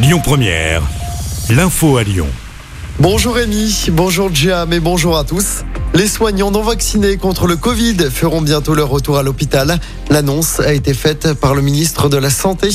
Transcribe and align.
Lyon 0.00 0.20
Première, 0.22 0.80
l'info 1.50 1.96
à 1.96 2.04
Lyon. 2.04 2.28
Bonjour 3.00 3.34
Rémi, 3.34 3.86
bonjour 3.90 4.32
Jam 4.32 4.72
et 4.72 4.78
bonjour 4.78 5.18
à 5.18 5.24
tous. 5.24 5.64
Les 5.92 6.06
soignants 6.06 6.52
non 6.52 6.62
vaccinés 6.62 7.16
contre 7.16 7.48
le 7.48 7.56
Covid 7.56 7.96
feront 8.08 8.40
bientôt 8.40 8.76
leur 8.76 8.90
retour 8.90 9.18
à 9.18 9.24
l'hôpital. 9.24 9.80
L'annonce 10.08 10.60
a 10.60 10.72
été 10.72 10.94
faite 10.94 11.34
par 11.34 11.56
le 11.56 11.62
ministre 11.62 12.08
de 12.08 12.16
la 12.16 12.30
Santé. 12.30 12.68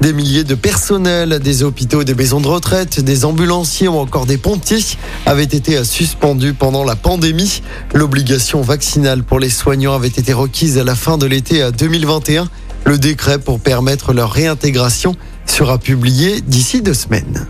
Des 0.00 0.12
milliers 0.12 0.44
de 0.44 0.54
personnels 0.54 1.40
des 1.40 1.64
hôpitaux, 1.64 2.04
des 2.04 2.14
maisons 2.14 2.40
de 2.40 2.46
retraite, 2.46 3.00
des 3.00 3.24
ambulanciers 3.24 3.88
ou 3.88 3.98
encore 3.98 4.26
des 4.26 4.38
pompiers 4.38 4.84
avaient 5.26 5.42
été 5.42 5.82
suspendus 5.82 6.54
pendant 6.54 6.84
la 6.84 6.94
pandémie. 6.94 7.60
L'obligation 7.92 8.60
vaccinale 8.60 9.24
pour 9.24 9.40
les 9.40 9.50
soignants 9.50 9.94
avait 9.94 10.06
été 10.06 10.32
requise 10.32 10.78
à 10.78 10.84
la 10.84 10.94
fin 10.94 11.18
de 11.18 11.26
l'été 11.26 11.68
2021. 11.76 12.48
Le 12.84 12.98
décret 12.98 13.40
pour 13.40 13.58
permettre 13.58 14.12
leur 14.12 14.30
réintégration 14.30 15.16
sera 15.50 15.78
publié 15.78 16.40
d'ici 16.40 16.82
deux 16.82 16.94
semaines. 16.94 17.46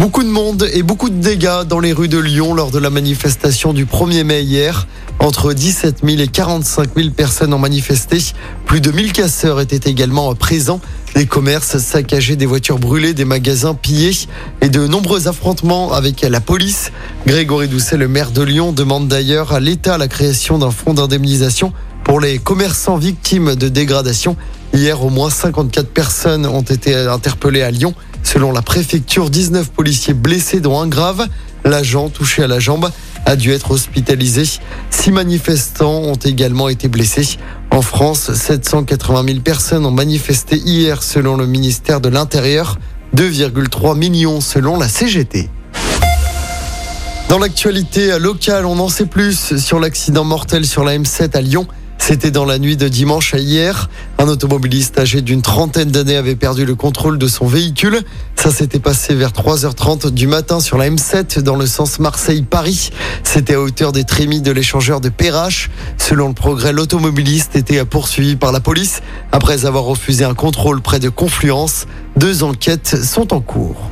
Beaucoup 0.00 0.22
de 0.22 0.28
monde 0.28 0.66
et 0.72 0.82
beaucoup 0.82 1.10
de 1.10 1.20
dégâts 1.20 1.64
dans 1.68 1.78
les 1.78 1.92
rues 1.92 2.08
de 2.08 2.18
Lyon 2.18 2.54
lors 2.54 2.70
de 2.70 2.78
la 2.78 2.88
manifestation 2.88 3.74
du 3.74 3.84
1er 3.84 4.24
mai 4.24 4.42
hier. 4.42 4.86
Entre 5.18 5.52
17 5.52 5.98
000 6.02 6.22
et 6.22 6.28
45 6.28 6.90
000 6.96 7.10
personnes 7.10 7.52
ont 7.52 7.58
manifesté. 7.58 8.16
Plus 8.64 8.80
de 8.80 8.90
1000 8.90 9.12
casseurs 9.12 9.60
étaient 9.60 9.90
également 9.90 10.34
présents. 10.34 10.80
Des 11.14 11.26
commerces 11.26 11.76
saccagés, 11.76 12.36
des 12.36 12.46
voitures 12.46 12.78
brûlées, 12.78 13.12
des 13.12 13.26
magasins 13.26 13.74
pillés 13.74 14.16
et 14.62 14.70
de 14.70 14.86
nombreux 14.86 15.28
affrontements 15.28 15.92
avec 15.92 16.22
la 16.22 16.40
police. 16.40 16.92
Grégory 17.26 17.68
Doucet, 17.68 17.98
le 17.98 18.08
maire 18.08 18.30
de 18.30 18.42
Lyon, 18.42 18.72
demande 18.72 19.06
d'ailleurs 19.06 19.52
à 19.52 19.60
l'État 19.60 19.98
la 19.98 20.08
création 20.08 20.56
d'un 20.56 20.70
fonds 20.70 20.94
d'indemnisation 20.94 21.74
pour 22.04 22.20
les 22.20 22.38
commerçants 22.38 22.96
victimes 22.96 23.54
de 23.54 23.68
dégradation. 23.68 24.36
Hier, 24.72 25.02
au 25.02 25.10
moins 25.10 25.30
54 25.30 25.88
personnes 25.88 26.46
ont 26.46 26.62
été 26.62 26.94
interpellées 26.94 27.62
à 27.62 27.70
Lyon. 27.70 27.94
Selon 28.22 28.52
la 28.52 28.62
préfecture, 28.62 29.28
19 29.28 29.70
policiers 29.70 30.14
blessés 30.14 30.60
dont 30.60 30.80
un 30.80 30.86
grave. 30.86 31.26
L'agent 31.64 32.08
touché 32.08 32.44
à 32.44 32.46
la 32.46 32.60
jambe 32.60 32.90
a 33.26 33.36
dû 33.36 33.52
être 33.52 33.72
hospitalisé. 33.72 34.44
Six 34.90 35.10
manifestants 35.10 36.02
ont 36.02 36.14
également 36.14 36.68
été 36.68 36.88
blessés. 36.88 37.38
En 37.70 37.82
France, 37.82 38.32
780 38.32 39.24
000 39.26 39.40
personnes 39.40 39.84
ont 39.84 39.90
manifesté 39.90 40.56
hier 40.56 41.02
selon 41.02 41.36
le 41.36 41.46
ministère 41.46 42.00
de 42.00 42.08
l'Intérieur. 42.08 42.78
2,3 43.16 43.98
millions 43.98 44.40
selon 44.40 44.78
la 44.78 44.88
CGT. 44.88 45.50
Dans 47.28 47.38
l'actualité 47.38 48.18
locale, 48.18 48.66
on 48.66 48.78
en 48.78 48.88
sait 48.88 49.06
plus 49.06 49.56
sur 49.56 49.80
l'accident 49.80 50.24
mortel 50.24 50.66
sur 50.66 50.84
la 50.84 50.96
M7 50.96 51.36
à 51.36 51.40
Lyon. 51.40 51.66
C'était 52.10 52.32
dans 52.32 52.44
la 52.44 52.58
nuit 52.58 52.76
de 52.76 52.88
dimanche 52.88 53.34
à 53.34 53.38
hier. 53.38 53.88
Un 54.18 54.26
automobiliste 54.26 54.98
âgé 54.98 55.22
d'une 55.22 55.42
trentaine 55.42 55.92
d'années 55.92 56.16
avait 56.16 56.34
perdu 56.34 56.64
le 56.64 56.74
contrôle 56.74 57.18
de 57.18 57.28
son 57.28 57.46
véhicule. 57.46 58.00
Ça 58.34 58.50
s'était 58.50 58.80
passé 58.80 59.14
vers 59.14 59.30
3h30 59.30 60.10
du 60.10 60.26
matin 60.26 60.58
sur 60.58 60.76
la 60.76 60.90
M7 60.90 61.38
dans 61.38 61.54
le 61.54 61.66
sens 61.66 62.00
Marseille-Paris. 62.00 62.90
C'était 63.22 63.54
à 63.54 63.60
hauteur 63.60 63.92
des 63.92 64.02
trémies 64.02 64.40
de 64.40 64.50
l'échangeur 64.50 65.00
de 65.00 65.08
Perrache. 65.08 65.70
Selon 65.98 66.26
le 66.26 66.34
progrès, 66.34 66.72
l'automobiliste 66.72 67.54
était 67.54 67.84
poursuivi 67.84 68.34
par 68.34 68.50
la 68.50 68.58
police 68.58 69.02
après 69.30 69.64
avoir 69.64 69.84
refusé 69.84 70.24
un 70.24 70.34
contrôle 70.34 70.80
près 70.80 70.98
de 70.98 71.10
Confluence. 71.10 71.86
Deux 72.16 72.42
enquêtes 72.42 73.04
sont 73.04 73.32
en 73.32 73.40
cours. 73.40 73.89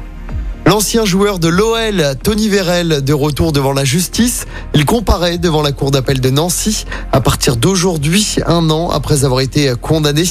L'ancien 0.69 1.07
joueur 1.07 1.39
de 1.39 1.49
l'OL, 1.49 2.15
Tony 2.23 2.51
Vérel, 2.51 3.03
de 3.03 3.15
retour 3.15 3.53
devant 3.53 3.73
la 3.73 3.87
justice. 3.87 4.45
Il 4.75 4.85
comparaît 4.85 5.39
devant 5.39 5.63
la 5.63 5.73
cour 5.73 5.91
d'appel 5.91 6.21
de 6.21 6.29
Nancy 6.29 6.85
à 7.11 7.23
partir 7.23 7.57
d'aujourd'hui, 7.57 8.37
un 8.47 8.69
an 8.69 8.91
après 8.91 9.25
avoir 9.25 9.41
été 9.41 9.73
condamné 9.81 10.25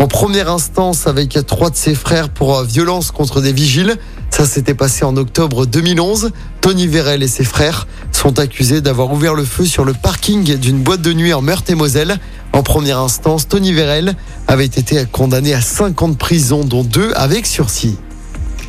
en 0.00 0.08
première 0.08 0.50
instance 0.50 1.06
avec 1.06 1.38
trois 1.46 1.70
de 1.70 1.76
ses 1.76 1.94
frères 1.94 2.28
pour 2.28 2.64
violence 2.64 3.12
contre 3.12 3.40
des 3.40 3.52
vigiles. 3.52 3.94
Ça 4.30 4.46
s'était 4.46 4.74
passé 4.74 5.04
en 5.04 5.16
octobre 5.16 5.64
2011. 5.64 6.32
Tony 6.60 6.88
Vérel 6.88 7.22
et 7.22 7.28
ses 7.28 7.44
frères 7.44 7.86
sont 8.10 8.40
accusés 8.40 8.80
d'avoir 8.80 9.12
ouvert 9.12 9.34
le 9.34 9.44
feu 9.44 9.64
sur 9.64 9.84
le 9.84 9.92
parking 9.92 10.56
d'une 10.56 10.82
boîte 10.82 11.02
de 11.02 11.12
nuit 11.12 11.32
en 11.32 11.40
Meurthe-et-Moselle. 11.40 12.18
En 12.52 12.64
première 12.64 12.98
instance, 12.98 13.46
Tony 13.46 13.72
Vérel 13.72 14.16
avait 14.48 14.64
été 14.64 15.04
condamné 15.12 15.54
à 15.54 15.60
5 15.60 16.02
ans 16.02 16.08
de 16.08 16.16
prison, 16.16 16.64
dont 16.64 16.82
deux 16.82 17.12
avec 17.14 17.46
sursis. 17.46 17.96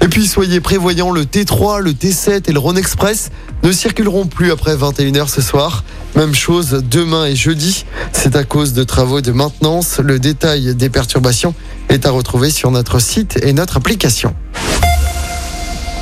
Et 0.05 0.07
puis 0.07 0.27
soyez 0.27 0.59
prévoyants, 0.59 1.09
le 1.09 1.23
T3, 1.23 1.79
le 1.79 1.91
T7 1.91 2.47
et 2.47 2.51
le 2.51 2.59
Rhône 2.59 2.77
Express 2.77 3.31
ne 3.63 3.71
circuleront 3.71 4.27
plus 4.27 4.51
après 4.51 4.75
21h 4.75 5.27
ce 5.27 5.41
soir. 5.41 5.83
Même 6.15 6.35
chose 6.35 6.83
demain 6.87 7.25
et 7.25 7.35
jeudi. 7.35 7.85
C'est 8.11 8.35
à 8.35 8.43
cause 8.43 8.73
de 8.73 8.83
travaux 8.83 9.21
de 9.21 9.31
maintenance. 9.31 9.97
Le 9.97 10.19
détail 10.19 10.75
des 10.75 10.91
perturbations 10.91 11.55
est 11.89 12.05
à 12.05 12.11
retrouver 12.11 12.51
sur 12.51 12.69
notre 12.69 12.99
site 12.99 13.39
et 13.41 13.51
notre 13.51 13.77
application. 13.77 14.35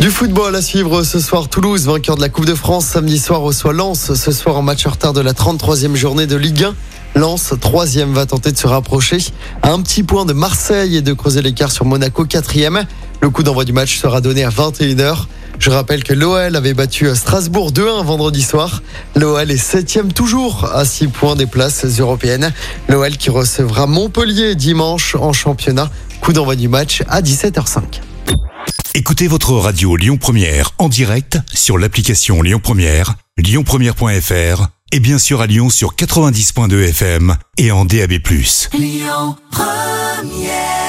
Du 0.02 0.10
football 0.12 0.54
à 0.54 0.62
suivre 0.62 1.04
ce 1.04 1.22
soir. 1.22 1.48
Toulouse, 1.48 1.86
vainqueur 1.86 2.18
de 2.18 2.22
la 2.22 2.28
Coupe 2.28 2.46
de 2.46 2.56
France, 2.56 2.88
samedi 2.88 3.18
soir 3.18 3.40
reçoit 3.40 3.72
Lens. 3.72 4.16
Ce 4.16 4.34
soir 4.34 4.58
en 4.58 4.62
match 4.62 4.86
en 4.86 4.90
retard 4.90 5.14
de 5.14 5.22
la 5.22 5.32
33e 5.32 5.96
journée 5.96 6.28
de 6.28 6.36
Ligue 6.36 6.66
1. 6.66 6.76
Lens, 7.22 7.54
troisième, 7.62 8.12
va 8.12 8.26
tenter 8.26 8.52
de 8.52 8.58
se 8.58 8.68
rapprocher 8.68 9.20
à 9.62 9.72
un 9.72 9.82
petit 9.82 10.04
point 10.04 10.26
de 10.26 10.34
Marseille 10.34 10.98
et 10.98 11.02
de 11.02 11.14
creuser 11.14 11.42
l'écart 11.42 11.72
sur 11.72 11.86
Monaco, 11.86 12.26
quatrième. 12.26 12.86
Le 13.24 13.30
coup 13.30 13.42
d'envoi 13.42 13.64
du 13.64 13.72
match 13.72 14.00
sera 14.00 14.20
donné 14.20 14.44
à 14.44 14.50
21h. 14.50 15.28
Je 15.58 15.70
rappelle 15.70 16.04
que 16.04 16.14
l'OL 16.14 16.58
avait 16.58 16.74
battu 16.74 17.08
Strasbourg 17.16 17.72
2-1 17.72 18.04
vendredi 18.04 18.42
soir. 18.42 18.84
L'OL 19.16 19.50
est 19.50 19.56
septième 19.56 20.12
toujours 20.12 20.66
à 20.66 20.84
6 20.84 21.08
points 21.08 21.38
des 21.38 21.46
places 21.46 21.86
européennes. 22.02 22.52
L'OL 22.90 23.16
qui 23.16 23.30
recevra 23.30 23.88
Montpellier 23.88 24.56
dimanche 24.56 25.16
en 25.16 25.32
championnat. 25.32 25.90
Coup 26.20 26.34
d'envoi 26.34 26.58
du 26.58 26.68
match 26.68 27.02
à 27.08 27.22
17h05. 27.22 28.02
Écoutez 28.94 29.30
votre 29.30 29.54
radio 29.54 29.96
Lyon 29.96 30.18
Première 30.18 30.72
en 30.78 30.90
direct 30.90 31.38
sur 31.54 31.78
l'application 31.78 32.42
Lyon 32.42 32.60
Première, 32.62 33.16
lyonpremière.fr 33.38 34.68
et 34.92 35.00
bien 35.00 35.18
sûr 35.18 35.40
à 35.40 35.48
Lyon 35.48 35.70
sur 35.70 35.96
90.2 35.96 36.90
FM 36.90 37.38
et 37.58 37.72
en 37.72 37.86
DAB+. 37.86 38.12
Lyon 38.74 39.38
Première 39.50 40.83